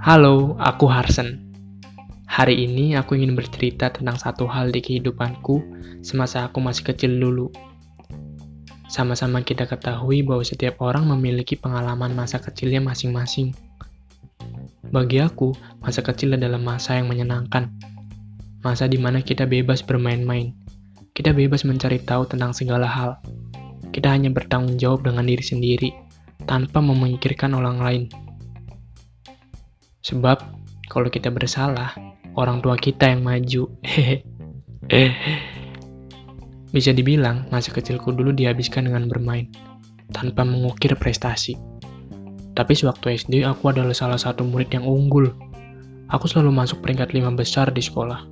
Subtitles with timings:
[0.00, 1.52] Halo, aku Harsen.
[2.24, 5.60] Hari ini aku ingin bercerita tentang satu hal di kehidupanku
[6.00, 7.52] semasa aku masih kecil dulu.
[8.88, 13.52] Sama-sama kita ketahui bahwa setiap orang memiliki pengalaman masa kecilnya masing-masing.
[14.88, 15.52] Bagi aku,
[15.84, 17.68] masa kecil adalah masa yang menyenangkan.
[18.64, 20.56] Masa di mana kita bebas bermain-main.
[21.12, 23.20] Kita bebas mencari tahu tentang segala hal.
[23.92, 25.92] Kita hanya bertanggung jawab dengan diri sendiri,
[26.48, 28.29] tanpa memikirkan orang lain.
[30.00, 30.40] Sebab,
[30.88, 31.92] kalau kita bersalah,
[32.38, 33.68] orang tua kita yang maju.
[36.74, 39.50] Bisa dibilang, masa kecilku dulu dihabiskan dengan bermain,
[40.14, 41.58] tanpa mengukir prestasi.
[42.54, 45.30] Tapi sewaktu SD, aku adalah salah satu murid yang unggul.
[46.10, 48.26] Aku selalu masuk peringkat lima besar di sekolah.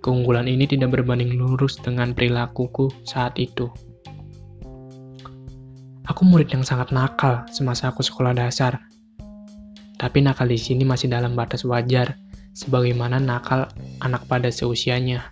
[0.00, 3.68] Keunggulan ini tidak berbanding lurus dengan perilakuku saat itu.
[6.08, 8.82] Aku murid yang sangat nakal semasa aku sekolah dasar.
[10.00, 12.16] Tapi nakal di sini masih dalam batas wajar,
[12.56, 13.68] sebagaimana nakal
[14.00, 15.28] anak pada seusianya.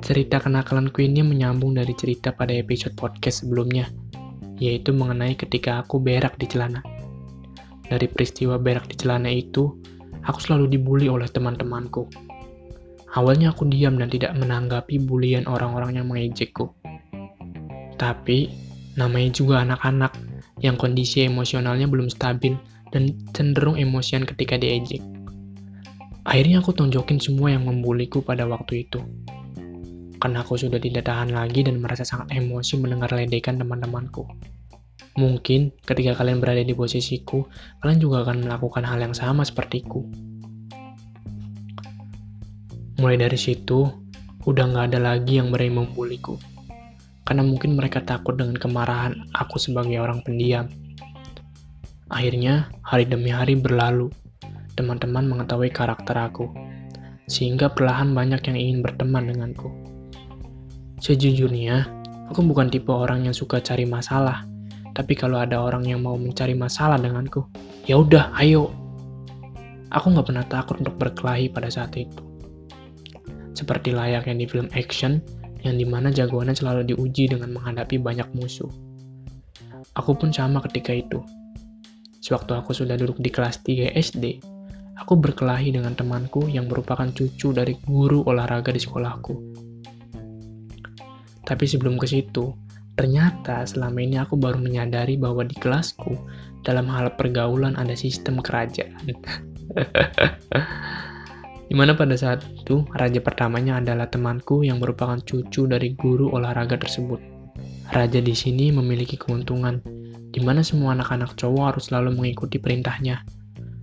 [0.00, 3.92] Cerita kenakalanku ini menyambung dari cerita pada episode podcast sebelumnya,
[4.56, 6.80] yaitu mengenai ketika aku berak di celana.
[7.84, 9.76] Dari peristiwa berak di celana itu,
[10.24, 12.08] aku selalu dibully oleh teman-temanku.
[13.12, 16.72] Awalnya aku diam dan tidak menanggapi bulian orang-orang yang mengejekku.
[18.00, 20.18] Tapi, Namanya juga anak-anak
[20.58, 22.58] yang kondisi emosionalnya belum stabil
[22.94, 25.00] dan cenderung emosian ketika diejek.
[26.28, 29.00] Akhirnya aku tunjukin semua yang membuliku pada waktu itu.
[30.18, 34.26] Karena aku sudah tidak tahan lagi dan merasa sangat emosi mendengar ledekan teman-temanku.
[35.16, 37.46] Mungkin ketika kalian berada di posisiku,
[37.80, 40.04] kalian juga akan melakukan hal yang sama sepertiku.
[42.98, 43.86] Mulai dari situ,
[44.42, 46.34] udah nggak ada lagi yang berani membuliku
[47.28, 50.64] karena mungkin mereka takut dengan kemarahan aku sebagai orang pendiam.
[52.08, 54.08] Akhirnya, hari demi hari berlalu,
[54.80, 56.48] teman-teman mengetahui karakter aku,
[57.28, 59.68] sehingga perlahan banyak yang ingin berteman denganku.
[61.04, 61.84] Sejujurnya,
[62.32, 64.48] aku bukan tipe orang yang suka cari masalah,
[64.96, 67.44] tapi kalau ada orang yang mau mencari masalah denganku,
[67.84, 68.72] ya udah, ayo.
[69.92, 72.24] Aku nggak pernah takut untuk berkelahi pada saat itu.
[73.52, 75.20] Seperti layaknya di film action,
[75.60, 78.70] yang di mana jagoannya selalu diuji dengan menghadapi banyak musuh.
[79.98, 81.20] Aku pun sama ketika itu.
[82.28, 84.44] Sewaktu aku sudah duduk di kelas 3 SD,
[85.00, 89.32] aku berkelahi dengan temanku yang merupakan cucu dari guru olahraga di sekolahku.
[91.48, 92.52] Tapi sebelum ke situ,
[93.00, 96.20] ternyata selama ini aku baru menyadari bahwa di kelasku,
[96.68, 98.92] dalam hal pergaulan ada sistem kerajaan.
[101.68, 106.76] Di mana pada saat itu, raja pertamanya adalah temanku yang merupakan cucu dari guru olahraga
[106.76, 107.20] tersebut.
[107.92, 109.80] Raja di sini memiliki keuntungan,
[110.38, 113.26] di mana semua anak-anak cowok harus selalu mengikuti perintahnya,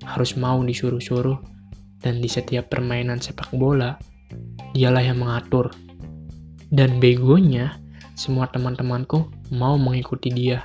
[0.07, 1.35] harus mau disuruh-suruh,
[1.99, 3.99] dan di setiap permainan sepak bola,
[4.71, 5.75] dialah yang mengatur.
[6.71, 7.75] Dan begonya,
[8.15, 10.63] semua teman-temanku mau mengikuti dia,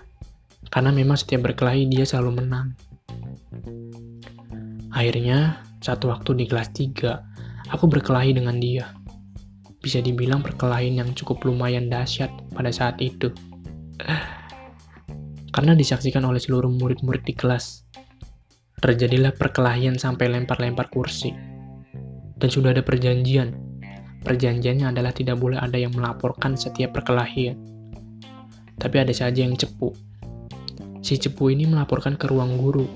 [0.70, 2.78] karena memang setiap berkelahi dia selalu menang.
[4.94, 8.94] Akhirnya, satu waktu di kelas 3, aku berkelahi dengan dia.
[9.82, 13.34] Bisa dibilang perkelahian yang cukup lumayan dahsyat pada saat itu.
[15.60, 17.84] Karena disaksikan oleh seluruh murid-murid di kelas.
[18.80, 21.36] Terjadilah perkelahian sampai lempar-lempar kursi.
[22.40, 23.52] Dan sudah ada perjanjian.
[24.24, 27.60] Perjanjiannya adalah tidak boleh ada yang melaporkan setiap perkelahian.
[28.80, 29.92] Tapi ada saja yang cepu.
[31.04, 32.88] Si cepu ini melaporkan ke ruang guru.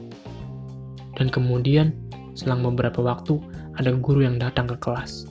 [1.12, 1.92] Dan kemudian
[2.34, 3.38] Selang beberapa waktu,
[3.78, 5.30] ada guru yang datang ke kelas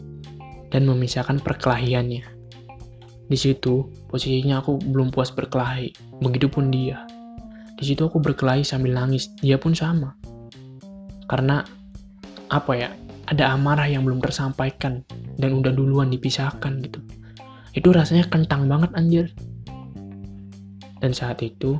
[0.71, 2.23] dan memisahkan perkelahiannya.
[3.27, 5.91] Di situ, posisinya aku belum puas berkelahi,
[6.23, 7.03] begitupun dia.
[7.77, 10.13] Di situ aku berkelahi sambil nangis, dia pun sama.
[11.25, 11.65] Karena,
[12.53, 12.89] apa ya,
[13.27, 15.01] ada amarah yang belum tersampaikan
[15.39, 16.99] dan udah duluan dipisahkan gitu.
[17.73, 19.33] Itu rasanya kentang banget anjir.
[21.01, 21.79] Dan saat itu,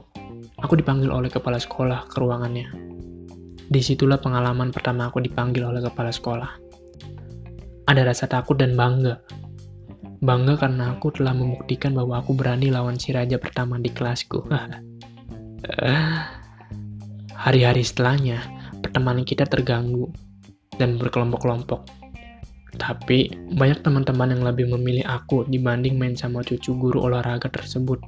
[0.59, 2.67] aku dipanggil oleh kepala sekolah ke ruangannya.
[3.69, 6.51] Di situlah pengalaman pertama aku dipanggil oleh kepala sekolah.
[7.87, 9.21] Ada rasa takut dan bangga.
[10.23, 14.43] Bangga karena aku telah membuktikan bahwa aku berani lawan si raja pertama di kelasku.
[17.33, 18.39] Hari-hari setelahnya,
[18.83, 20.11] pertemanan kita terganggu
[20.75, 21.87] dan berkelompok-kelompok.
[22.73, 28.01] Tapi, banyak teman-teman yang lebih memilih aku dibanding main sama cucu guru olahraga tersebut.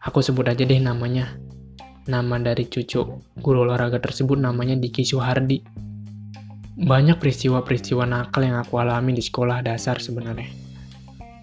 [0.00, 1.36] Aku sebut aja deh namanya,
[2.08, 5.62] Nama dari cucu guru olahraga tersebut namanya Diki Suhardi.
[6.80, 10.48] Banyak peristiwa-peristiwa nakal yang aku alami di sekolah dasar sebenarnya.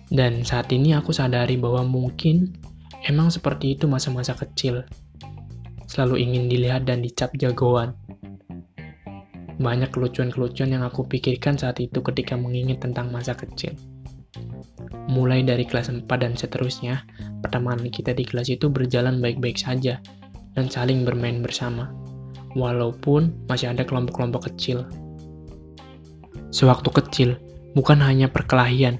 [0.10, 2.58] Dan saat ini aku sadari bahwa mungkin
[3.08, 4.84] emang seperti itu masa-masa kecil.
[5.88, 7.96] Selalu ingin dilihat dan dicap jagoan.
[9.58, 13.74] Banyak kelucuan-kelucuan yang aku pikirkan saat itu ketika mengingat tentang masa kecil.
[15.08, 17.08] Mulai dari kelas 4 dan seterusnya,
[17.40, 20.04] pertemanan kita di kelas itu berjalan baik-baik saja
[20.54, 21.90] dan saling bermain bersama.
[22.54, 24.84] Walaupun masih ada kelompok-kelompok kecil.
[26.52, 27.30] Sewaktu kecil,
[27.74, 29.00] bukan hanya perkelahian,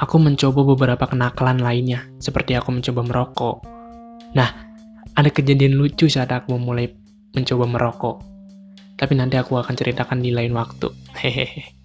[0.00, 3.56] aku mencoba beberapa kenakalan lainnya, seperti aku mencoba merokok.
[4.32, 4.48] Nah,
[5.12, 6.88] ada kejadian lucu saat aku mulai
[7.36, 8.16] mencoba merokok.
[8.96, 10.88] Tapi nanti aku akan ceritakan di lain waktu.
[11.20, 11.76] Hehehe.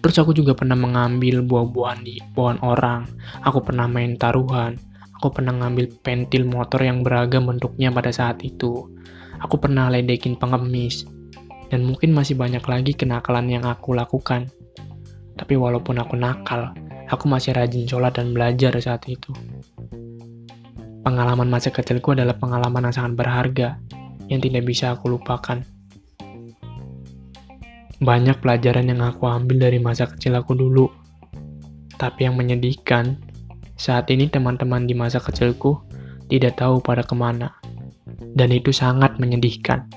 [0.00, 3.08] Terus aku juga pernah mengambil buah-buahan di pohon orang.
[3.44, 4.76] Aku pernah main taruhan.
[5.16, 8.86] Aku pernah ngambil pentil motor yang beragam bentuknya pada saat itu.
[9.40, 11.08] Aku pernah ledekin pengemis.
[11.72, 14.52] Dan mungkin masih banyak lagi kenakalan yang aku lakukan.
[15.36, 16.72] Tapi walaupun aku nakal,
[17.12, 19.30] aku masih rajin sholat dan belajar saat itu.
[21.06, 23.68] Pengalaman masa kecilku adalah pengalaman yang sangat berharga,
[24.26, 25.62] yang tidak bisa aku lupakan.
[28.02, 30.90] Banyak pelajaran yang aku ambil dari masa kecil aku dulu.
[31.96, 33.16] Tapi yang menyedihkan,
[33.78, 35.80] saat ini teman-teman di masa kecilku
[36.26, 37.54] tidak tahu pada ke mana.
[38.36, 39.88] Dan itu sangat menyedihkan.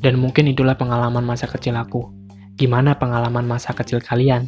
[0.00, 2.19] Dan mungkin itulah pengalaman masa kecil aku.
[2.60, 4.44] Gimana pengalaman masa kecil kalian?